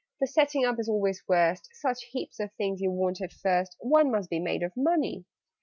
The 0.19 0.25
setting 0.25 0.65
up 0.65 0.79
is 0.79 0.89
always 0.89 1.21
worst: 1.27 1.69
Such 1.73 2.05
heaps 2.05 2.39
of 2.39 2.51
things 2.53 2.81
you 2.81 2.89
want 2.89 3.21
at 3.21 3.31
first, 3.31 3.75
One 3.79 4.09
must 4.09 4.31
be 4.31 4.39
made 4.39 4.63
of 4.63 4.75
money! 4.75 5.25